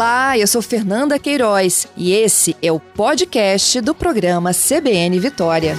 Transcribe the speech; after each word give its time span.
Olá, 0.00 0.38
eu 0.38 0.46
sou 0.46 0.62
Fernanda 0.62 1.18
Queiroz 1.18 1.86
e 1.94 2.14
esse 2.14 2.56
é 2.62 2.72
o 2.72 2.80
podcast 2.80 3.82
do 3.82 3.94
programa 3.94 4.50
CBN 4.50 5.20
Vitória. 5.20 5.74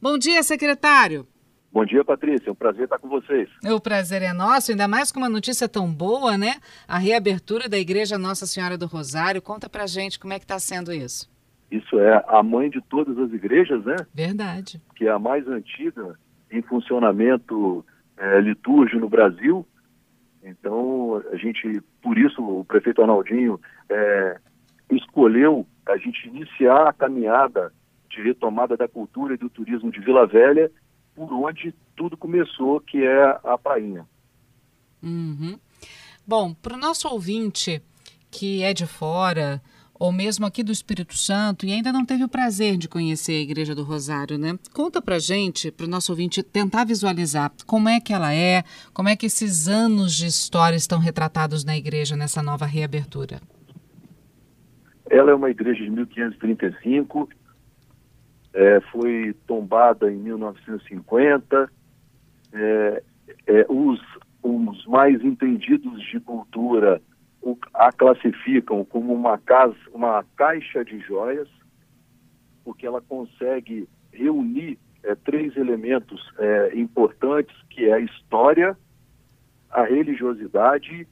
Bom 0.00 0.16
dia, 0.16 0.40
secretário. 0.44 1.26
Bom 1.72 1.84
dia, 1.84 2.04
Patrícia. 2.04 2.50
É 2.50 2.52
um 2.52 2.54
prazer 2.54 2.84
estar 2.84 3.00
com 3.00 3.08
vocês. 3.08 3.48
O 3.64 3.80
prazer 3.80 4.22
é 4.22 4.32
nosso, 4.32 4.70
ainda 4.70 4.86
mais 4.86 5.10
com 5.10 5.18
uma 5.18 5.28
notícia 5.28 5.68
tão 5.68 5.92
boa, 5.92 6.38
né? 6.38 6.60
A 6.86 6.96
reabertura 6.96 7.68
da 7.68 7.76
Igreja 7.76 8.16
Nossa 8.16 8.46
Senhora 8.46 8.78
do 8.78 8.86
Rosário. 8.86 9.42
Conta 9.42 9.68
pra 9.68 9.88
gente 9.88 10.16
como 10.16 10.32
é 10.32 10.38
que 10.38 10.44
está 10.44 10.60
sendo 10.60 10.92
isso. 10.92 11.28
Isso 11.72 11.98
é 11.98 12.24
a 12.28 12.40
mãe 12.40 12.70
de 12.70 12.80
todas 12.82 13.18
as 13.18 13.32
igrejas, 13.32 13.84
né? 13.84 13.96
Verdade. 14.14 14.80
Que 14.94 15.08
é 15.08 15.10
a 15.10 15.18
mais 15.18 15.44
antiga 15.48 16.16
em 16.52 16.62
funcionamento 16.62 17.84
é, 18.16 18.40
litúrgico 18.40 19.00
no 19.00 19.08
Brasil. 19.08 19.66
Então, 20.42 21.22
a 21.32 21.36
gente, 21.36 21.80
por 22.02 22.18
isso, 22.18 22.42
o 22.42 22.64
prefeito 22.64 23.00
Arnaldinho 23.00 23.60
é, 23.88 24.38
escolheu 24.90 25.66
a 25.86 25.96
gente 25.96 26.28
iniciar 26.28 26.88
a 26.88 26.92
caminhada 26.92 27.72
de 28.10 28.22
retomada 28.22 28.76
da 28.76 28.86
cultura 28.86 29.34
e 29.34 29.38
do 29.38 29.48
turismo 29.48 29.90
de 29.90 30.00
Vila 30.00 30.26
Velha 30.26 30.70
por 31.14 31.32
onde 31.32 31.74
tudo 31.96 32.16
começou, 32.16 32.80
que 32.80 33.04
é 33.04 33.38
a 33.44 33.58
Prainha. 33.58 34.06
Uhum. 35.02 35.58
Bom, 36.26 36.54
para 36.54 36.74
o 36.74 36.78
nosso 36.78 37.08
ouvinte 37.08 37.82
que 38.30 38.62
é 38.62 38.72
de 38.72 38.86
fora, 38.86 39.60
ou 40.02 40.10
mesmo 40.10 40.44
aqui 40.44 40.64
do 40.64 40.72
Espírito 40.72 41.16
Santo, 41.16 41.64
e 41.64 41.72
ainda 41.72 41.92
não 41.92 42.04
teve 42.04 42.24
o 42.24 42.28
prazer 42.28 42.76
de 42.76 42.88
conhecer 42.88 43.34
a 43.34 43.40
Igreja 43.40 43.72
do 43.72 43.84
Rosário, 43.84 44.36
né? 44.36 44.58
Conta 44.74 45.00
para 45.00 45.16
gente, 45.20 45.70
para 45.70 45.86
o 45.86 45.88
nosso 45.88 46.10
ouvinte 46.10 46.42
tentar 46.42 46.84
visualizar 46.84 47.52
como 47.68 47.88
é 47.88 48.00
que 48.00 48.12
ela 48.12 48.34
é, 48.34 48.64
como 48.92 49.08
é 49.08 49.14
que 49.14 49.26
esses 49.26 49.68
anos 49.68 50.12
de 50.16 50.26
história 50.26 50.74
estão 50.74 50.98
retratados 50.98 51.64
na 51.64 51.76
igreja 51.76 52.16
nessa 52.16 52.42
nova 52.42 52.66
reabertura. 52.66 53.40
Ela 55.08 55.30
é 55.30 55.34
uma 55.36 55.50
igreja 55.50 55.84
de 55.84 55.90
1535, 55.90 57.28
é, 58.54 58.80
foi 58.90 59.36
tombada 59.46 60.10
em 60.10 60.16
1950. 60.16 61.70
É, 62.52 63.02
é, 63.46 63.66
os, 63.68 64.00
os 64.42 64.84
mais 64.86 65.22
entendidos 65.22 66.02
de 66.10 66.18
cultura 66.18 67.00
a 67.74 67.90
classificam 67.92 68.84
como 68.84 69.12
uma, 69.12 69.38
casa, 69.38 69.76
uma 69.92 70.24
caixa 70.36 70.84
de 70.84 70.98
joias, 71.00 71.48
porque 72.64 72.86
ela 72.86 73.00
consegue 73.00 73.88
reunir 74.12 74.78
é, 75.02 75.14
três 75.14 75.56
elementos 75.56 76.20
é, 76.38 76.78
importantes, 76.78 77.54
que 77.68 77.86
é 77.86 77.94
a 77.94 78.00
história, 78.00 78.76
a 79.70 79.84
religiosidade 79.84 81.06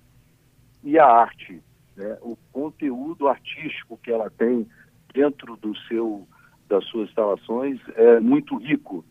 e 0.85 0.99
a 0.99 1.07
arte. 1.07 1.61
Né? 1.97 2.17
O 2.21 2.37
conteúdo 2.53 3.27
artístico 3.27 3.99
que 3.99 4.11
ela 4.11 4.31
tem 4.31 4.67
dentro 5.13 5.57
do 5.57 5.77
seu 5.89 6.27
das 6.69 6.85
suas 6.85 7.09
instalações 7.09 7.81
é 7.97 8.21
muito 8.21 8.57
rico. 8.57 9.05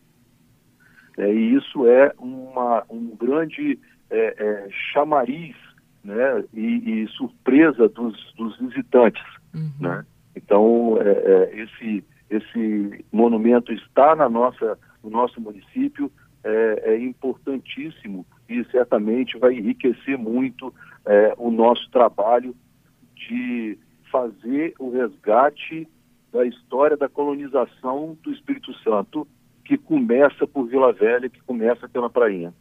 É, 1.17 1.30
e 1.30 1.56
isso 1.56 1.86
é 1.86 2.14
uma, 2.17 2.86
um 2.90 3.14
grande 3.17 3.78
é, 4.09 4.34
é, 4.38 4.70
chamariz 4.94 5.58
né, 6.03 6.44
e, 6.53 7.03
e 7.03 7.08
surpresa 7.09 7.88
dos, 7.89 8.33
dos 8.36 8.58
visitantes. 8.58 9.23
Uhum. 9.53 9.72
Né? 9.80 10.06
Então, 10.36 10.97
é, 11.02 11.09
é, 11.09 11.61
esse, 11.61 12.03
esse 12.30 13.06
monumento 13.11 13.72
está 13.73 14.16
na 14.16 14.30
nossa, 14.30 14.78
no 15.03 15.09
nosso 15.09 15.39
município, 15.41 16.11
é, 16.44 16.94
é 16.94 17.00
importantíssimo 17.00 18.25
e 18.47 18.64
certamente 18.72 19.38
vai 19.38 19.53
enriquecer 19.53 20.17
muito 20.17 20.74
o 21.38 21.50
nosso 21.50 21.90
trabalho 21.90 22.56
de 23.16 23.78
fazer 24.12 24.75
o 24.78 24.91
resgate 24.91 25.88
da 26.31 26.45
história 26.45 26.95
da 26.95 27.09
colonização 27.09 28.18
do 28.22 28.31
Espírito 28.31 28.74
Santo, 28.84 29.28
que 29.66 29.78
começa 29.78 30.47
por 30.47 30.68
Vila 30.68 30.94
Velha, 30.94 31.29
que 31.29 31.41
começa 31.41 31.88
pela 31.88 32.09
Prainha. 32.09 32.53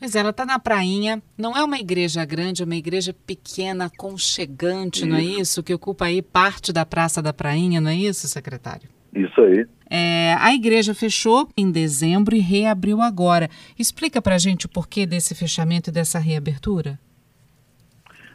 Pois 0.00 0.16
é, 0.16 0.20
ela 0.20 0.30
está 0.30 0.46
na 0.46 0.58
prainha, 0.58 1.22
não 1.36 1.54
é 1.54 1.62
uma 1.62 1.78
igreja 1.78 2.24
grande, 2.24 2.62
é 2.62 2.64
uma 2.64 2.74
igreja 2.74 3.14
pequena, 3.26 3.84
aconchegante, 3.84 5.00
isso. 5.00 5.06
não 5.06 5.16
é 5.18 5.22
isso? 5.22 5.62
Que 5.62 5.74
ocupa 5.74 6.06
aí 6.06 6.22
parte 6.22 6.72
da 6.72 6.86
Praça 6.86 7.20
da 7.20 7.34
Prainha, 7.34 7.82
não 7.82 7.90
é 7.90 7.96
isso, 7.96 8.26
secretário? 8.26 8.88
Isso 9.14 9.38
aí. 9.42 9.66
É, 9.90 10.34
a 10.38 10.54
igreja 10.54 10.94
fechou 10.94 11.46
em 11.54 11.70
dezembro 11.70 12.34
e 12.34 12.38
reabriu 12.38 13.02
agora. 13.02 13.50
Explica 13.78 14.22
para 14.22 14.38
gente 14.38 14.64
o 14.64 14.70
porquê 14.70 15.04
desse 15.04 15.34
fechamento 15.34 15.90
e 15.90 15.92
dessa 15.92 16.18
reabertura. 16.18 16.98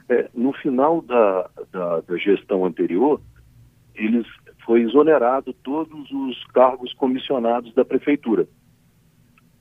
É, 0.07 0.29
no 0.35 0.53
final 0.53 1.01
da, 1.01 1.49
da, 1.71 2.01
da 2.01 2.17
gestão 2.17 2.63
anterior, 2.63 3.19
eles 3.95 4.27
foi 4.63 4.81
exonerado 4.81 5.51
todos 5.63 6.11
os 6.11 6.43
cargos 6.53 6.93
comissionados 6.93 7.73
da 7.73 7.83
prefeitura. 7.83 8.47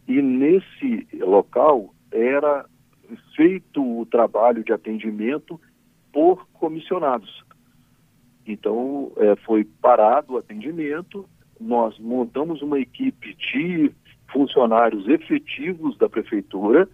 E 0.07 0.21
nesse 0.21 1.09
local 1.21 1.94
era 2.15 2.65
feito 3.37 4.01
o 4.01 4.07
trabalho 4.07 4.63
de 4.63 4.73
atendimento 4.73 5.61
por 6.13 6.47
comissionados. 6.53 7.45
Então, 8.47 9.13
é, 9.17 9.37
foi 9.37 9.65
parado 9.65 10.35
o 10.35 10.39
atendimento, 10.39 11.29
nós 11.61 11.99
montamos 11.99 12.63
uma 12.63 12.79
equipe 12.79 13.35
de 13.35 13.93
funcionários 14.33 15.09
efetivos 15.09 15.97
da 15.99 16.09
prefeitura 16.09 16.89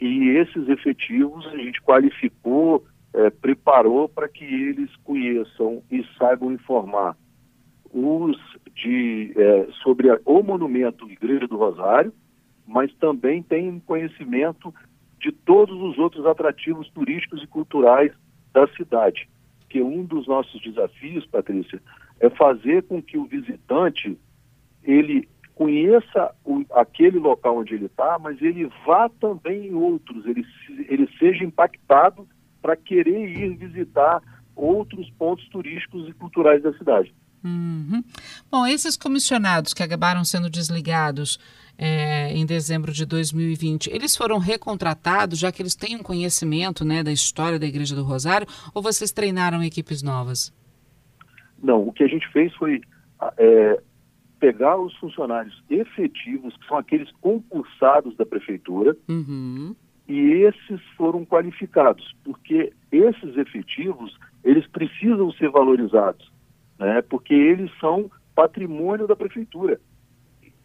e 0.00 0.28
esses 0.30 0.68
efetivos 0.68 1.46
a 1.46 1.56
gente 1.56 1.80
qualificou 1.82 2.84
é, 3.14 3.30
preparou 3.30 4.08
para 4.08 4.28
que 4.28 4.44
eles 4.44 4.94
conheçam 5.04 5.82
e 5.90 6.04
saibam 6.18 6.52
informar 6.52 7.16
os 7.92 8.36
de, 8.74 9.32
é, 9.36 9.68
sobre 9.82 10.10
a, 10.10 10.18
o 10.24 10.42
monumento 10.42 11.08
Igreja 11.08 11.46
do 11.46 11.56
Rosário, 11.56 12.12
mas 12.66 12.92
também 12.94 13.42
tem 13.42 13.78
conhecimento 13.80 14.74
de 15.20 15.32
todos 15.32 15.80
os 15.80 15.98
outros 15.98 16.26
atrativos 16.26 16.88
turísticos 16.90 17.42
e 17.42 17.46
culturais 17.46 18.12
da 18.52 18.66
cidade. 18.68 19.28
Que 19.68 19.82
um 19.82 20.04
dos 20.04 20.26
nossos 20.26 20.60
desafios, 20.62 21.26
Patrícia, 21.26 21.82
é 22.20 22.30
fazer 22.30 22.82
com 22.84 23.02
que 23.02 23.16
o 23.16 23.24
visitante 23.24 24.18
ele 24.82 25.28
conheça 25.54 26.34
o, 26.44 26.64
aquele 26.72 27.18
local 27.18 27.58
onde 27.58 27.74
ele 27.74 27.86
está, 27.86 28.18
mas 28.18 28.40
ele 28.42 28.70
vá 28.84 29.08
também 29.08 29.68
em 29.68 29.74
outros, 29.74 30.26
ele, 30.26 30.44
ele 30.88 31.08
seja 31.18 31.44
impactado 31.44 32.28
para 32.60 32.76
querer 32.76 33.30
ir 33.30 33.56
visitar 33.56 34.22
outros 34.54 35.08
pontos 35.10 35.48
turísticos 35.48 36.08
e 36.08 36.12
culturais 36.12 36.62
da 36.62 36.72
cidade. 36.74 37.14
Uhum. 37.44 38.02
Bom, 38.50 38.66
esses 38.66 38.96
comissionados 38.96 39.74
que 39.74 39.82
acabaram 39.82 40.24
sendo 40.24 40.48
desligados 40.48 41.38
é, 41.78 42.32
em 42.32 42.44
dezembro 42.46 42.92
de 42.92 43.04
2020, 43.04 43.90
eles 43.90 44.16
foram 44.16 44.38
recontratados, 44.38 45.38
já 45.38 45.50
que 45.50 45.62
eles 45.62 45.74
têm 45.74 45.96
um 45.96 46.02
conhecimento 46.02 46.84
né, 46.84 47.02
da 47.02 47.12
história 47.12 47.58
da 47.58 47.66
Igreja 47.66 47.94
do 47.94 48.02
Rosário, 48.02 48.46
ou 48.74 48.82
vocês 48.82 49.12
treinaram 49.12 49.62
equipes 49.62 50.02
novas? 50.02 50.52
Não, 51.62 51.86
o 51.86 51.92
que 51.92 52.04
a 52.04 52.08
gente 52.08 52.28
fez 52.28 52.54
foi 52.54 52.80
é, 53.38 53.80
pegar 54.38 54.76
os 54.76 54.94
funcionários 54.96 55.62
efetivos, 55.70 56.56
que 56.56 56.66
são 56.66 56.76
aqueles 56.76 57.10
concursados 57.20 58.16
da 58.16 58.26
prefeitura, 58.26 58.96
uhum 59.08 59.74
e 60.08 60.44
esses 60.44 60.80
foram 60.96 61.24
qualificados, 61.24 62.14
porque 62.22 62.72
esses 62.92 63.36
efetivos, 63.36 64.16
eles 64.42 64.66
precisam 64.66 65.32
ser 65.32 65.50
valorizados, 65.50 66.30
né? 66.78 67.02
porque 67.02 67.32
eles 67.32 67.70
são 67.80 68.10
patrimônio 68.34 69.06
da 69.06 69.16
prefeitura. 69.16 69.80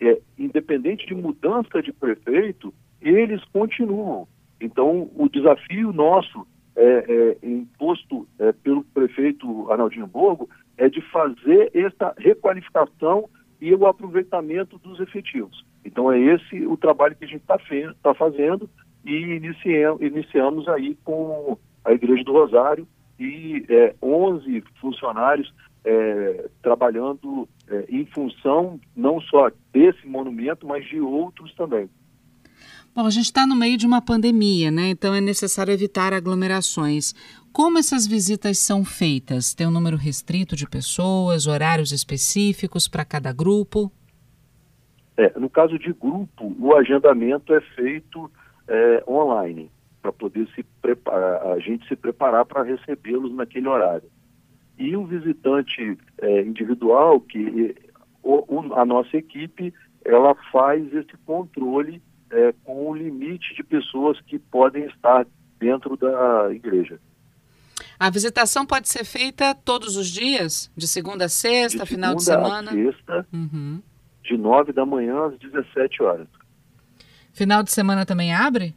É, 0.01 0.19
independente 0.37 1.05
de 1.05 1.13
mudança 1.13 1.81
de 1.81 1.91
prefeito, 1.91 2.73
eles 3.01 3.43
continuam. 3.45 4.27
Então, 4.61 5.09
o 5.15 5.29
desafio 5.29 5.91
nosso, 5.91 6.45
é, 6.75 7.37
é, 7.41 7.47
imposto 7.47 8.27
é, 8.39 8.51
pelo 8.51 8.83
prefeito 8.83 9.71
Arnaldinho 9.71 10.07
Borgo, 10.07 10.49
é 10.77 10.89
de 10.89 11.01
fazer 11.09 11.71
essa 11.73 12.13
requalificação 12.17 13.29
e 13.59 13.73
o 13.73 13.85
aproveitamento 13.85 14.77
dos 14.77 14.99
efetivos. 14.99 15.65
Então, 15.83 16.11
é 16.11 16.19
esse 16.19 16.65
o 16.65 16.77
trabalho 16.77 17.15
que 17.15 17.25
a 17.25 17.27
gente 17.27 17.41
está 17.41 17.59
tá 18.01 18.13
fazendo 18.13 18.69
e 19.05 19.39
iniciamos, 20.01 20.67
aí 20.67 20.97
com 21.03 21.57
a 21.83 21.93
Igreja 21.93 22.23
do 22.23 22.33
Rosário 22.33 22.87
e 23.19 23.65
é, 23.69 23.95
11 24.01 24.63
funcionários 24.79 25.53
é, 25.83 26.49
trabalhando 26.61 27.47
é, 27.67 27.85
em 27.89 28.05
função 28.05 28.79
não 28.95 29.21
só 29.21 29.51
desse 29.71 30.05
monumento, 30.07 30.67
mas 30.67 30.85
de 30.87 30.99
outros 30.99 31.53
também. 31.55 31.89
Bom, 32.93 33.05
a 33.05 33.09
gente 33.09 33.25
está 33.25 33.45
no 33.45 33.55
meio 33.55 33.77
de 33.77 33.85
uma 33.85 34.01
pandemia, 34.01 34.71
né? 34.71 34.89
Então 34.89 35.13
é 35.13 35.21
necessário 35.21 35.71
evitar 35.71 36.11
aglomerações. 36.11 37.13
Como 37.53 37.77
essas 37.77 38.05
visitas 38.05 38.57
são 38.57 38.83
feitas? 38.83 39.53
Tem 39.53 39.67
um 39.67 39.71
número 39.71 39.95
restrito 39.95 40.55
de 40.55 40.67
pessoas, 40.67 41.47
horários 41.47 41.91
específicos 41.91 42.87
para 42.87 43.05
cada 43.05 43.31
grupo? 43.31 43.91
É, 45.17 45.37
no 45.39 45.49
caso 45.49 45.77
de 45.77 45.93
grupo, 45.93 46.55
o 46.59 46.73
agendamento 46.75 47.53
é 47.53 47.61
feito 47.61 48.31
é, 48.67 49.03
online, 49.07 49.69
para 50.01 50.13
poder 50.13 50.47
se 50.55 50.63
preparar, 50.81 51.45
a 51.47 51.59
gente 51.59 51.87
se 51.87 51.95
preparar 51.95 52.45
para 52.45 52.63
recebê-los 52.63 53.33
naquele 53.33 53.67
horário. 53.67 54.09
E 54.79 54.95
o 54.95 55.05
visitante 55.05 55.97
é, 56.21 56.41
individual, 56.41 57.19
que 57.19 57.75
o, 58.23 58.45
o, 58.47 58.73
a 58.73 58.85
nossa 58.85 59.17
equipe, 59.17 59.73
ela 60.05 60.33
faz 60.51 60.91
esse 60.93 61.17
controle 61.25 62.01
é, 62.31 62.53
com 62.63 62.89
o 62.89 62.95
limite 62.95 63.53
de 63.55 63.63
pessoas 63.63 64.19
que 64.21 64.39
podem 64.39 64.85
estar 64.85 65.27
dentro 65.59 65.97
da 65.97 66.47
igreja. 66.51 66.97
A 67.99 68.09
visitação 68.09 68.65
pode 68.65 68.87
ser 68.87 69.03
feita 69.03 69.53
todos 69.53 69.97
os 69.97 70.07
dias, 70.07 70.71
de 70.75 70.87
segunda 70.87 71.25
a 71.25 71.29
sexta, 71.29 71.83
de 71.83 71.89
final 71.89 72.15
de 72.15 72.23
semana? 72.23 72.71
De 72.71 72.77
segunda 72.77 72.91
a 72.93 72.93
sexta, 72.93 73.27
uhum. 73.33 73.81
de 74.23 74.37
9 74.37 74.71
da 74.71 74.85
manhã 74.85 75.25
às 75.25 75.37
17 75.37 76.03
horas. 76.03 76.27
Final 77.33 77.63
de 77.63 77.71
semana 77.71 78.05
também 78.05 78.33
abre? 78.33 78.73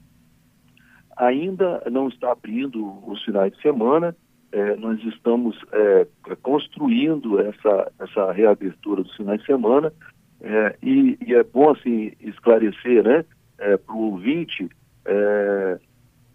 Ainda 1.16 1.82
não 1.90 2.08
está 2.08 2.32
abrindo 2.32 3.08
os 3.08 3.22
finais 3.24 3.52
de 3.52 3.62
semana. 3.62 4.16
É, 4.52 4.76
nós 4.76 5.02
estamos 5.04 5.58
é, 5.72 6.06
construindo 6.42 7.40
essa, 7.40 7.90
essa 7.98 8.32
reabertura 8.32 9.02
dos 9.02 9.16
finais 9.16 9.40
de 9.40 9.46
semana. 9.46 9.92
É, 10.40 10.76
e, 10.82 11.16
e, 11.26 11.34
é 11.34 11.42
bom 11.42 11.70
assim 11.70 12.12
esclarecer 12.20 13.02
né, 13.02 13.24
é, 13.58 13.76
para 13.76 13.94
o 13.94 14.10
ouvinte 14.10 14.68
é, 15.04 15.78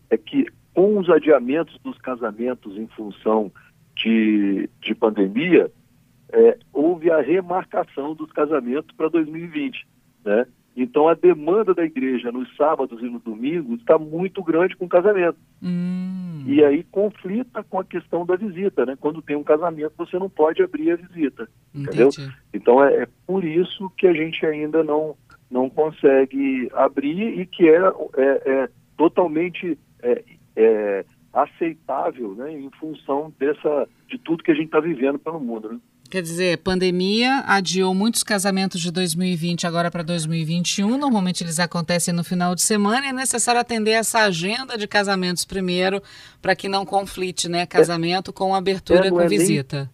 é 0.10 0.18
que 0.18 0.48
com 0.74 0.98
os 1.00 1.10
adiamentos 1.10 1.78
dos 1.84 1.98
casamentos 1.98 2.78
em 2.78 2.88
função 2.88 3.52
de, 3.96 4.70
de 4.80 4.94
pandemia, 4.94 5.72
é, 6.30 6.58
houve 6.72 7.10
a 7.10 7.20
remarcação 7.20 8.14
dos 8.14 8.32
casamentos 8.32 8.96
para 8.96 9.10
2020. 9.10 9.88
Né? 10.24 10.46
Então 10.78 11.10
a 11.10 11.16
demanda 11.16 11.74
da 11.74 11.84
igreja 11.84 12.32
nos 12.32 12.56
sábados 12.56 13.02
e 13.02 13.06
no 13.06 13.18
domingo 13.18 13.74
está 13.74 13.98
muito 13.98 14.44
grande 14.44 14.78
com 14.78 14.88
casamento. 14.88 15.40
Hum. 15.62 16.44
E 16.46 16.64
aí 16.64 16.84
conflita 16.84 17.64
com 17.64 17.80
a 17.80 17.84
questão 17.84 18.24
da 18.24 18.36
visita, 18.36 18.86
né? 18.86 18.96
Quando 18.96 19.24
tem 19.24 19.36
um 19.36 19.44
casamento, 19.44 19.94
você 19.98 20.20
não 20.20 20.30
pode 20.30 20.62
abrir 20.62 20.92
a 20.92 20.96
visita. 20.96 21.50
Entendi. 21.74 21.88
Entendeu? 21.88 22.10
Então 22.54 22.84
é, 22.84 23.04
é, 23.04 23.08
por 23.26 23.44
isso 23.44 23.90
que 23.98 24.06
a 24.06 24.14
gente 24.14 24.46
ainda 24.46 24.84
não, 24.84 25.18
não 25.50 25.68
consegue 25.68 26.70
abrir 26.76 27.40
e 27.40 27.46
que 27.48 27.68
é, 27.68 27.82
é, 28.16 28.42
é 28.46 28.70
totalmente 28.96 29.80
é, 30.04 30.24
é, 30.56 31.06
aceitável 31.34 32.36
né, 32.36 32.52
em 32.52 32.70
função 32.80 33.34
dessa, 33.40 33.90
de 34.08 34.20
tudo 34.20 34.44
que 34.44 34.52
a 34.52 34.56
gente 34.56 34.68
está 34.68 34.80
vivendo 34.80 35.18
pelo 35.18 35.40
mundo. 35.40 35.74
Né? 35.74 35.80
Quer 36.10 36.22
dizer, 36.22 36.60
pandemia 36.60 37.44
adiou 37.46 37.94
muitos 37.94 38.24
casamentos 38.24 38.80
de 38.80 38.92
2020 38.92 39.68
agora 39.68 39.92
para 39.92 40.04
2021. 40.04 40.98
Normalmente 40.98 41.44
eles 41.44 41.60
acontecem 41.60 42.14
no 42.14 42.24
final 42.24 42.56
de 42.56 42.62
semana 42.62 43.06
e 43.06 43.10
é 43.10 43.14
necessário 43.14 43.60
atender 43.60 43.92
essa 43.92 44.20
agenda 44.20 44.78
de 44.78 44.88
casamentos 44.88 45.44
primeiro 45.44 46.02
para 46.42 46.56
que 46.56 46.70
não 46.70 46.86
conflite, 46.86 47.50
né? 47.50 47.66
Casamento 47.66 48.32
com 48.32 48.56
abertura 48.56 49.08
é, 49.08 49.10
com 49.10 49.20
é 49.20 49.28
visita. 49.28 49.78
Nem, 49.78 49.90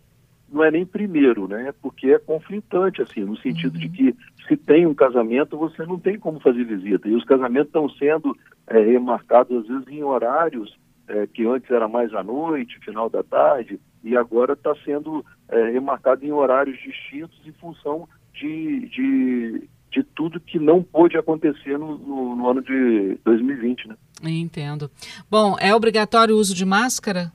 não 0.51 0.63
é 0.63 0.69
nem 0.69 0.85
primeiro, 0.85 1.47
né? 1.47 1.73
Porque 1.81 2.11
é 2.11 2.19
conflitante, 2.19 3.01
assim, 3.01 3.21
no 3.21 3.35
sentido 3.37 3.73
uhum. 3.73 3.79
de 3.79 3.89
que 3.89 4.15
se 4.47 4.55
tem 4.55 4.85
um 4.85 4.93
casamento, 4.93 5.57
você 5.57 5.83
não 5.83 5.97
tem 5.97 6.19
como 6.19 6.39
fazer 6.39 6.63
visita. 6.63 7.07
E 7.07 7.15
os 7.15 7.23
casamentos 7.23 7.67
estão 7.67 7.89
sendo 7.89 8.37
é, 8.67 8.79
remarcados, 8.79 9.57
às 9.57 9.67
vezes, 9.67 9.87
em 9.87 10.03
horários 10.03 10.77
é, 11.07 11.25
que 11.27 11.45
antes 11.47 11.71
era 11.71 11.87
mais 11.87 12.13
à 12.13 12.23
noite, 12.23 12.79
final 12.79 13.09
da 13.09 13.23
tarde, 13.23 13.79
e 14.03 14.17
agora 14.17 14.53
está 14.53 14.75
sendo 14.83 15.25
é, 15.49 15.69
remarcado 15.71 16.25
em 16.25 16.31
horários 16.31 16.77
distintos 16.81 17.39
em 17.45 17.51
função 17.53 18.07
de, 18.33 18.89
de, 18.89 19.69
de 19.91 20.03
tudo 20.03 20.39
que 20.39 20.59
não 20.59 20.83
pôde 20.83 21.17
acontecer 21.17 21.77
no, 21.77 21.97
no, 21.97 22.35
no 22.35 22.49
ano 22.49 22.61
de 22.61 23.17
2020. 23.23 23.87
Né? 23.87 23.95
Entendo. 24.23 24.91
Bom, 25.29 25.55
é 25.59 25.73
obrigatório 25.73 26.35
o 26.35 26.39
uso 26.39 26.53
de 26.53 26.65
máscara? 26.65 27.31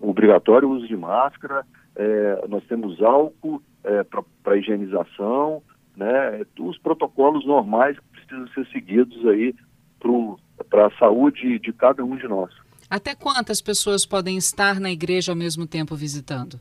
Obrigatório 0.00 0.68
o 0.68 0.72
uso 0.72 0.86
de 0.86 0.96
máscara. 0.96 1.64
É, 1.96 2.46
nós 2.48 2.64
temos 2.64 3.02
álcool 3.02 3.60
é, 3.84 4.04
para 4.42 4.56
higienização, 4.56 5.62
né? 5.96 6.46
Os 6.60 6.78
protocolos 6.78 7.44
normais 7.44 7.98
que 7.98 8.04
precisam 8.12 8.48
ser 8.48 8.66
seguidos 8.72 9.26
aí 9.26 9.54
para 10.70 10.86
a 10.86 10.98
saúde 10.98 11.58
de 11.58 11.72
cada 11.72 12.04
um 12.04 12.16
de 12.16 12.28
nós. 12.28 12.54
Até 12.90 13.14
quantas 13.14 13.60
pessoas 13.60 14.06
podem 14.06 14.36
estar 14.36 14.80
na 14.80 14.90
igreja 14.90 15.32
ao 15.32 15.36
mesmo 15.36 15.66
tempo 15.66 15.94
visitando? 15.94 16.58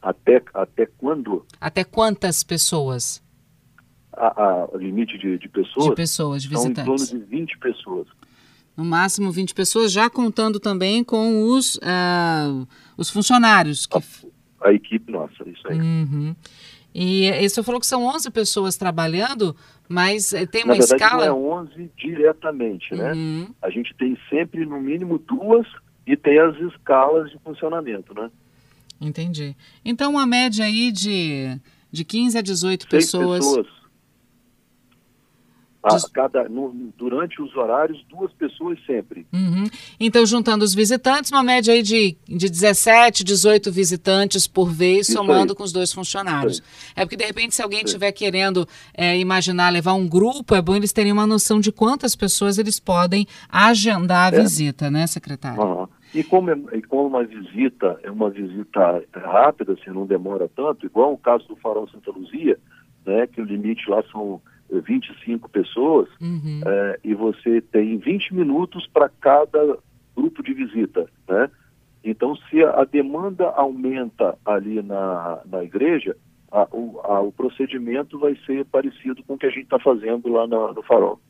Até, 0.00 0.42
até 0.54 0.86
quando? 0.86 1.46
Até 1.60 1.84
quantas 1.84 2.42
pessoas? 2.42 3.22
A, 4.12 4.68
a 4.74 4.76
limite 4.76 5.16
de, 5.18 5.38
de, 5.38 5.48
pessoas? 5.48 5.86
De 5.86 5.94
pessoas, 5.94 6.42
de 6.42 6.48
visitantes. 6.48 7.08
São 7.08 7.18
em 7.18 7.20
torno 7.20 7.26
de 7.26 7.36
20 7.36 7.58
pessoas. 7.58 8.08
No 8.76 8.84
máximo 8.84 9.30
20 9.30 9.54
pessoas, 9.54 9.92
já 9.92 10.08
contando 10.08 10.58
também 10.58 11.04
com 11.04 11.44
os, 11.44 11.76
uh, 11.76 12.66
os 12.96 13.10
funcionários. 13.10 13.86
Que... 13.86 13.98
A, 14.64 14.72
equipe 14.72 15.10
nossa, 15.10 15.48
isso 15.48 15.66
aí. 15.68 15.78
Uhum. 15.78 16.34
E, 16.94 17.26
e 17.26 17.48
você 17.48 17.62
falou 17.62 17.80
que 17.80 17.86
são 17.86 18.04
11 18.04 18.30
pessoas 18.30 18.76
trabalhando, 18.76 19.56
mas 19.88 20.32
eh, 20.32 20.44
tem 20.46 20.62
uma 20.64 20.74
Na 20.74 20.80
verdade, 20.80 21.02
escala? 21.02 21.26
não 21.26 21.32
é 21.32 21.60
11 21.62 21.90
diretamente, 21.96 22.94
né? 22.94 23.12
Uhum. 23.12 23.48
A 23.62 23.70
gente 23.70 23.94
tem 23.94 24.16
sempre 24.28 24.66
no 24.66 24.78
mínimo 24.80 25.18
duas 25.18 25.66
e 26.06 26.16
tem 26.16 26.38
as 26.38 26.54
escalas 26.58 27.30
de 27.30 27.38
funcionamento, 27.38 28.12
né? 28.14 28.30
Entendi. 29.00 29.56
Então, 29.84 30.12
uma 30.12 30.26
média 30.26 30.64
aí 30.64 30.92
de, 30.92 31.58
de 31.90 32.04
15 32.04 32.38
a 32.38 32.42
18 32.42 32.82
Seis 32.82 33.04
pessoas. 33.04 33.38
pessoas 33.44 33.81
cada, 36.12 36.48
no, 36.48 36.72
durante 36.96 37.42
os 37.42 37.54
horários, 37.56 38.04
duas 38.08 38.32
pessoas 38.32 38.78
sempre. 38.86 39.26
Uhum. 39.32 39.64
Então, 39.98 40.24
juntando 40.24 40.64
os 40.64 40.74
visitantes, 40.74 41.30
uma 41.32 41.42
média 41.42 41.74
aí 41.74 41.82
de, 41.82 42.16
de 42.28 42.48
17, 42.48 43.24
18 43.24 43.72
visitantes 43.72 44.46
por 44.46 44.70
vez, 44.70 45.08
Isso 45.08 45.18
somando 45.18 45.52
aí. 45.52 45.56
com 45.56 45.64
os 45.64 45.72
dois 45.72 45.92
funcionários. 45.92 46.62
É 46.94 47.04
porque, 47.04 47.16
de 47.16 47.24
repente, 47.24 47.54
se 47.54 47.62
alguém 47.62 47.82
estiver 47.82 48.12
querendo 48.12 48.66
é, 48.94 49.18
imaginar 49.18 49.70
levar 49.70 49.94
um 49.94 50.08
grupo, 50.08 50.54
é 50.54 50.62
bom 50.62 50.76
eles 50.76 50.92
terem 50.92 51.12
uma 51.12 51.26
noção 51.26 51.58
de 51.58 51.72
quantas 51.72 52.14
pessoas 52.14 52.58
eles 52.58 52.78
podem 52.78 53.26
agendar 53.48 54.32
a 54.32 54.36
é. 54.36 54.40
visita, 54.40 54.90
né, 54.90 55.06
secretário? 55.06 55.62
Uhum. 55.62 55.88
E 56.14 56.22
como, 56.22 56.50
é, 56.50 56.56
e 56.74 56.82
como 56.82 57.08
uma 57.08 57.24
visita 57.24 57.98
é 58.02 58.10
uma 58.10 58.30
visita 58.30 59.02
rápida, 59.14 59.72
assim, 59.72 59.90
não 59.90 60.06
demora 60.06 60.48
tanto, 60.54 60.86
igual 60.86 61.12
o 61.12 61.18
caso 61.18 61.48
do 61.48 61.56
Farol 61.56 61.88
Santa 61.88 62.10
Luzia, 62.10 62.58
né, 63.04 63.26
que 63.26 63.40
o 63.40 63.44
limite 63.44 63.88
lá 63.88 64.02
são 64.12 64.40
25 64.80 65.48
pessoas, 65.50 66.08
uhum. 66.20 66.60
é, 66.64 67.00
e 67.04 67.14
você 67.14 67.60
tem 67.60 67.98
20 67.98 68.34
minutos 68.34 68.86
para 68.86 69.08
cada 69.08 69.78
grupo 70.16 70.42
de 70.42 70.54
visita, 70.54 71.06
né? 71.28 71.50
Então, 72.04 72.34
se 72.48 72.62
a, 72.64 72.84
demanda 72.84 73.48
aumenta 73.50 74.36
ali 74.44 74.82
na, 74.82 75.40
na 75.46 75.62
igreja, 75.62 76.16
a, 76.50 76.66
o, 76.72 77.00
a, 77.04 77.20
o, 77.20 77.30
procedimento 77.30 78.18
vai 78.18 78.36
ser 78.44 78.64
parecido 78.66 79.22
com 79.22 79.34
o 79.34 79.38
que 79.38 79.46
a 79.46 79.50
gente 79.50 79.64
está 79.64 79.78
fazendo 79.78 80.28
lá 80.28 80.46
na, 80.46 80.72
no 80.72 80.82
farol. 80.82 81.20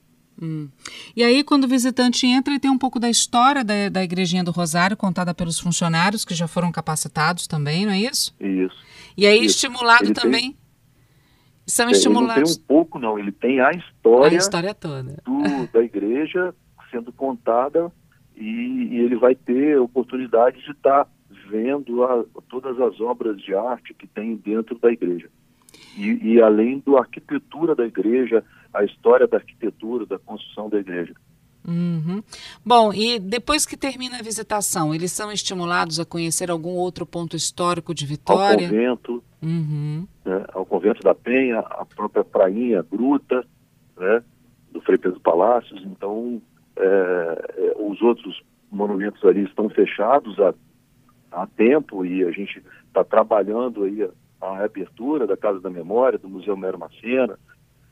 Hum. 0.41 0.69
E 1.15 1.23
aí, 1.23 1.45
quando 1.45 1.65
o 1.65 1.69
visitante 1.69 2.27
entra, 2.27 2.55
ele 2.55 2.61
tem 2.61 2.71
um 2.71 2.79
pouco 2.79 2.99
da 2.99 3.11
história 3.11 3.63
da, 3.63 3.91
da 3.91 4.03
Igrejinha 4.03 4.43
do 4.43 4.51
Rosário, 4.51 4.97
contada 4.97 5.35
pelos 5.35 5.61
funcionários 5.61 6.25
que 6.25 6.35
já 6.35 6.49
foram 6.49 6.73
capacitados 6.73 7.47
também, 7.47 7.85
não 7.85 7.93
é 7.93 8.01
isso? 8.01 8.35
Isso. 8.41 8.77
E 9.17 9.27
aí, 9.27 9.45
isso. 9.45 9.57
estimulado 9.57 10.05
ele 10.05 10.15
também... 10.15 10.53
Tem 10.53 10.62
são 11.73 11.89
estimulados. 11.89 12.37
Ele 12.37 12.45
tem 12.45 12.65
um 12.65 12.67
pouco, 12.67 12.99
não. 12.99 13.19
Ele 13.19 13.33
tem 13.33 13.61
a 13.61 13.71
história, 13.71 14.37
a 14.37 14.39
história 14.39 14.75
toda. 14.75 15.23
Do, 15.25 15.73
da 15.73 15.83
igreja 15.83 16.55
sendo 16.91 17.11
contada 17.11 17.91
e, 18.37 18.45
e, 18.45 18.99
ele 18.99 19.17
vai 19.17 19.35
ter 19.35 19.79
oportunidade 19.79 20.63
de 20.63 20.71
estar 20.71 21.07
tá 21.07 21.11
vendo 21.49 22.05
a, 22.05 22.25
todas 22.51 22.79
as 22.79 23.01
obras 23.01 23.41
de 23.41 23.55
arte 23.55 23.95
que 23.95 24.07
tem 24.07 24.37
dentro 24.37 24.79
da 24.79 24.93
igreja. 24.93 25.31
E, 25.97 26.35
e 26.35 26.43
além 26.43 26.83
da 26.87 26.99
arquitetura 26.99 27.75
da 27.75 27.87
igreja, 27.87 28.45
a 28.75 28.85
história 28.85 29.27
da 29.27 29.39
arquitetura, 29.39 30.05
da 30.05 30.19
construção 30.19 30.69
da 30.69 30.79
igreja. 30.79 31.15
Uhum. 31.67 32.23
Bom, 32.65 32.93
e 32.93 33.19
depois 33.19 33.65
que 33.65 33.77
termina 33.77 34.19
a 34.19 34.23
visitação, 34.23 34.95
eles 34.95 35.13
são 35.13 35.31
estimulados 35.31 36.01
a 36.01 36.05
conhecer 36.05 36.51
algum 36.51 36.75
outro 36.75 37.07
ponto 37.07 37.37
histórico 37.37 37.95
de 37.95 38.05
Vitória? 38.05 38.67
Ao 38.67 38.71
convento, 38.71 39.25
uhum. 39.41 40.07
né, 40.25 40.45
ao 40.53 40.67
convento 40.67 41.03
da 41.03 41.15
Penha, 41.15 41.61
a 41.61 41.85
própria 41.85 42.25
prainha, 42.25 42.83
gruta, 42.83 43.45
né, 43.97 44.23
do 44.73 44.81
Frei 44.81 44.99
Pedro 44.99 45.21
Palácios. 45.21 45.83
Então, 45.85 46.43
é, 46.77 46.83
é, 47.57 47.75
os 47.79 48.03
outros 48.03 48.43
monumentos 48.71 49.25
ali 49.25 49.45
estão 49.45 49.69
fechados 49.69 50.39
há, 50.41 50.55
há 51.31 51.47
tempo 51.47 52.05
e 52.05 52.25
a 52.25 52.33
gente 52.33 52.63
está 52.89 53.05
trabalhando 53.05 53.85
aí 53.85 54.03
a, 54.03 54.09
a 54.47 54.57
reabertura 54.57 55.27
da 55.29 55.37
Casa 55.37 55.61
da 55.61 55.71
Memória, 55.71 56.19
do 56.19 56.29
Museu 56.29 56.57
Mero 56.57 56.79
Macena, 56.79 57.39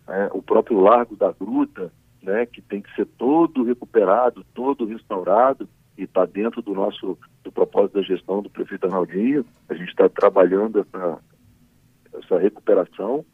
né, 0.08 0.28
o 0.32 0.42
próprio 0.42 0.80
Largo 0.80 1.14
da 1.14 1.30
Gruta, 1.30 1.92
né, 2.22 2.46
que 2.46 2.60
tem 2.60 2.80
que 2.82 2.94
ser 2.94 3.06
todo 3.06 3.64
recuperado, 3.64 4.44
todo 4.54 4.86
restaurado, 4.86 5.68
e 5.96 6.04
está 6.04 6.24
dentro 6.24 6.62
do 6.62 6.72
nosso 6.74 7.18
do 7.42 7.52
propósito 7.52 7.94
da 7.94 8.02
gestão 8.02 8.42
do 8.42 8.50
prefeito 8.50 8.86
Arnaldinho. 8.86 9.44
A 9.68 9.74
gente 9.74 9.88
está 9.90 10.08
trabalhando 10.08 10.80
essa, 10.80 11.18
essa 12.14 12.38
recuperação. 12.38 13.24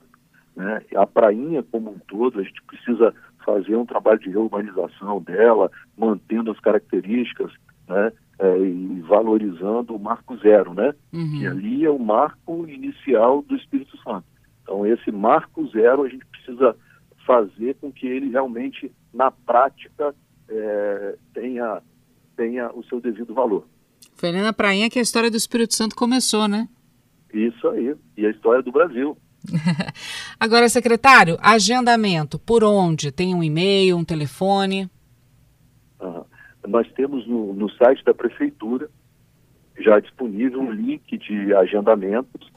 né? 0.54 0.80
A 0.96 1.06
prainha 1.06 1.62
como 1.62 1.90
um 1.90 1.98
todo, 1.98 2.40
a 2.40 2.42
gente 2.42 2.62
precisa 2.62 3.14
fazer 3.44 3.76
um 3.76 3.86
trabalho 3.86 4.18
de 4.18 4.30
reurbanização 4.30 5.20
dela, 5.22 5.70
mantendo 5.96 6.50
as 6.50 6.58
características, 6.60 7.52
né? 7.88 8.12
É, 8.38 8.58
e 8.58 9.00
valorizando 9.00 9.94
o 9.94 9.98
marco 9.98 10.36
zero, 10.38 10.74
né? 10.74 10.92
Uhum. 11.12 11.38
Que 11.38 11.46
ali 11.46 11.84
é 11.84 11.90
o 11.90 11.98
marco 11.98 12.68
inicial 12.68 13.40
do 13.42 13.56
Espírito 13.56 13.96
Santo. 14.02 14.26
Então, 14.62 14.84
esse 14.84 15.10
marco 15.10 15.66
zero 15.68 16.02
a 16.02 16.08
gente 16.08 16.26
precisa 16.26 16.76
fazer 17.26 17.74
com 17.80 17.92
que 17.92 18.06
ele 18.06 18.30
realmente, 18.30 18.90
na 19.12 19.30
prática, 19.30 20.14
é, 20.48 21.16
tenha, 21.34 21.82
tenha 22.36 22.70
o 22.72 22.84
seu 22.84 23.00
devido 23.00 23.34
valor. 23.34 23.66
Foi 24.14 24.32
na 24.32 24.52
prainha 24.52 24.88
que 24.88 24.98
a 24.98 25.02
história 25.02 25.30
do 25.30 25.36
Espírito 25.36 25.74
Santo 25.74 25.96
começou, 25.96 26.46
né? 26.46 26.68
Isso 27.34 27.68
aí, 27.68 27.94
e 28.16 28.24
a 28.24 28.30
história 28.30 28.62
do 28.62 28.72
Brasil. 28.72 29.16
Agora, 30.40 30.68
secretário, 30.68 31.36
agendamento, 31.40 32.38
por 32.38 32.64
onde? 32.64 33.12
Tem 33.12 33.34
um 33.34 33.42
e-mail, 33.42 33.96
um 33.96 34.04
telefone? 34.04 34.88
Uhum. 36.00 36.24
Nós 36.66 36.90
temos 36.92 37.26
no, 37.26 37.52
no 37.52 37.70
site 37.70 38.04
da 38.04 38.14
prefeitura 38.14 38.88
já 39.78 40.00
disponível 40.00 40.60
um 40.60 40.70
link 40.70 41.18
de 41.18 41.54
agendamentos, 41.54 42.50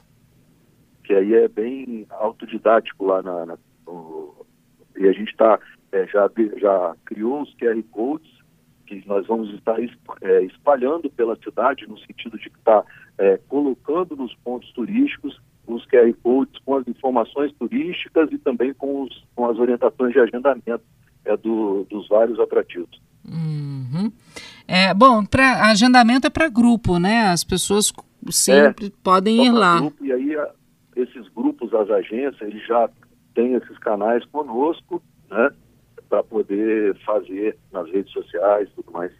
que 1.04 1.12
aí 1.12 1.34
é 1.34 1.48
bem 1.48 2.06
autodidático 2.08 3.04
lá 3.04 3.22
na, 3.22 3.46
na 3.46 3.58
no, 3.86 4.39
e 5.00 5.08
a 5.08 5.12
gente 5.12 5.30
está 5.30 5.58
é, 5.92 6.06
já, 6.06 6.30
já 6.58 6.94
criou 7.04 7.42
os 7.42 7.54
QR 7.56 7.82
Codes 7.90 8.30
que 8.86 9.02
nós 9.06 9.26
vamos 9.26 9.52
estar 9.54 9.76
é, 10.20 10.42
espalhando 10.42 11.08
pela 11.10 11.36
cidade 11.36 11.86
no 11.88 11.98
sentido 11.98 12.36
de 12.36 12.48
estar 12.48 12.82
tá, 12.82 12.84
é, 13.18 13.38
colocando 13.48 14.16
nos 14.16 14.34
pontos 14.36 14.70
turísticos 14.72 15.40
os 15.66 15.86
QR 15.86 16.12
Codes 16.22 16.60
com 16.64 16.76
as 16.76 16.88
informações 16.88 17.52
turísticas 17.52 18.28
e 18.32 18.38
também 18.38 18.74
com, 18.74 19.02
os, 19.02 19.24
com 19.34 19.46
as 19.48 19.58
orientações 19.58 20.12
de 20.12 20.18
agendamento 20.18 20.82
é, 21.24 21.36
do, 21.36 21.86
dos 21.88 22.08
vários 22.08 22.40
atrativos. 22.40 23.00
Uhum. 23.24 24.10
É, 24.66 24.92
bom, 24.92 25.24
para 25.24 25.66
agendamento 25.70 26.26
é 26.26 26.30
para 26.30 26.48
grupo, 26.48 26.98
né? 26.98 27.28
As 27.28 27.44
pessoas 27.44 27.92
sempre 28.30 28.86
é, 28.86 28.92
podem 29.02 29.46
ir 29.46 29.52
lá. 29.52 29.78
Grupo, 29.78 30.04
e 30.04 30.12
aí 30.12 30.36
a, 30.36 30.50
esses 30.96 31.28
grupos, 31.28 31.72
as 31.72 31.90
agências, 31.90 32.40
eles 32.40 32.66
já 32.66 32.88
têm 33.34 33.54
esses 33.54 33.78
canais 33.78 34.24
conosco, 34.26 35.02
né? 35.30 35.50
Para 36.08 36.22
poder 36.24 36.96
fazer 37.04 37.56
nas 37.72 37.90
redes 37.90 38.12
sociais 38.12 38.68
e 38.68 38.82
tudo 38.82 38.92
mais. 38.92 39.12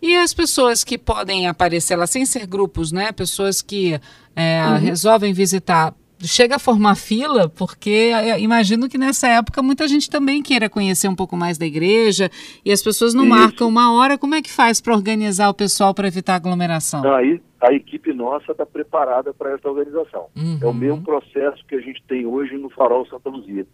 E 0.00 0.14
as 0.16 0.32
pessoas 0.32 0.84
que 0.84 0.96
podem 0.96 1.48
aparecer 1.48 1.96
lá 1.96 2.06
sem 2.06 2.24
ser 2.24 2.46
grupos, 2.46 2.92
né? 2.92 3.12
Pessoas 3.12 3.60
que 3.62 3.98
é, 4.34 4.62
uhum. 4.64 4.76
resolvem 4.76 5.32
visitar. 5.32 5.94
Chega 6.22 6.56
a 6.56 6.58
formar 6.58 6.94
fila, 6.94 7.48
porque 7.48 8.10
é, 8.14 8.40
imagino 8.40 8.88
que 8.88 8.96
nessa 8.96 9.28
época 9.28 9.62
muita 9.62 9.86
gente 9.86 10.08
também 10.08 10.42
queira 10.42 10.68
conhecer 10.68 11.08
um 11.08 11.14
pouco 11.14 11.36
mais 11.36 11.58
da 11.58 11.66
igreja 11.66 12.30
e 12.64 12.72
as 12.72 12.82
pessoas 12.82 13.12
não 13.12 13.24
Isso. 13.24 13.34
marcam 13.34 13.68
uma 13.68 13.92
hora. 13.92 14.16
Como 14.16 14.34
é 14.34 14.40
que 14.40 14.50
faz 14.50 14.80
para 14.80 14.94
organizar 14.94 15.50
o 15.50 15.54
pessoal 15.54 15.92
para 15.92 16.08
evitar 16.08 16.36
aglomeração? 16.36 17.04
Aí 17.14 17.40
a 17.60 17.72
equipe 17.72 18.14
nossa 18.14 18.52
está 18.52 18.64
preparada 18.64 19.34
para 19.34 19.52
essa 19.52 19.68
organização. 19.68 20.26
Uhum. 20.34 20.58
É 20.62 20.66
o 20.66 20.72
mesmo 20.72 21.02
processo 21.02 21.64
que 21.66 21.74
a 21.74 21.80
gente 21.80 22.02
tem 22.08 22.24
hoje 22.24 22.56
no 22.56 22.70
Farol 22.70 23.06
Santa 23.06 23.28
Luzia. 23.28 23.66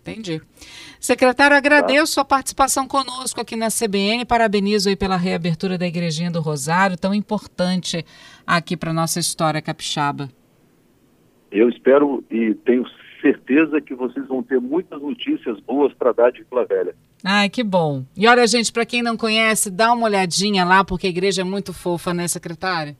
Entendi. 0.00 0.40
Secretário, 1.00 1.56
agradeço 1.56 2.16
tá. 2.16 2.20
a 2.20 2.24
participação 2.24 2.86
conosco 2.86 3.40
aqui 3.40 3.56
na 3.56 3.68
CBN. 3.68 4.24
Parabenizo 4.26 4.88
aí 4.88 4.96
pela 4.96 5.16
reabertura 5.16 5.78
da 5.78 5.86
Igrejinha 5.86 6.30
do 6.30 6.40
Rosário, 6.40 6.96
tão 6.98 7.14
importante 7.14 8.04
aqui 8.46 8.76
para 8.76 8.92
nossa 8.92 9.18
história 9.18 9.62
capixaba. 9.62 10.28
Eu 11.54 11.68
espero 11.68 12.24
e 12.30 12.52
tenho 12.64 12.84
certeza 13.22 13.80
que 13.80 13.94
vocês 13.94 14.26
vão 14.26 14.42
ter 14.42 14.60
muitas 14.60 15.00
notícias 15.00 15.58
boas 15.60 15.94
para 15.94 16.12
dar 16.12 16.30
de 16.30 16.44
Vila 16.50 16.66
Velha. 16.66 16.94
Ai, 17.24 17.48
que 17.48 17.62
bom. 17.62 18.04
E 18.16 18.26
olha, 18.26 18.46
gente, 18.46 18.72
para 18.72 18.84
quem 18.84 19.02
não 19.02 19.16
conhece, 19.16 19.70
dá 19.70 19.92
uma 19.92 20.04
olhadinha 20.06 20.64
lá, 20.64 20.84
porque 20.84 21.06
a 21.06 21.10
igreja 21.10 21.42
é 21.42 21.44
muito 21.44 21.72
fofa, 21.72 22.12
né, 22.12 22.28
secretário? 22.28 22.96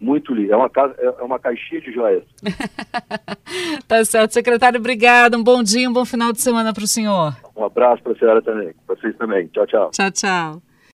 muito 0.00 0.32
lindo. 0.32 0.52
É 0.52 0.56
uma, 0.56 0.70
casa, 0.70 0.94
é, 0.98 1.06
é 1.06 1.22
uma 1.22 1.38
caixinha 1.38 1.80
de 1.80 1.92
joias. 1.92 2.24
tá 3.86 4.04
certo. 4.04 4.32
Secretário, 4.32 4.80
obrigado. 4.80 5.36
Um 5.36 5.44
bom 5.44 5.62
dia, 5.62 5.88
um 5.88 5.92
bom 5.92 6.04
final 6.04 6.32
de 6.32 6.40
semana 6.40 6.72
para 6.72 6.84
o 6.84 6.86
senhor. 6.86 7.36
Um 7.54 7.64
abraço 7.64 8.02
para 8.02 8.12
a 8.12 8.16
senhora 8.16 8.42
também. 8.42 8.72
Para 8.86 8.96
vocês 8.96 9.14
também. 9.16 9.46
Tchau, 9.48 9.66
tchau. 9.66 9.90
Tchau, 9.90 10.10
tchau. 10.10 10.69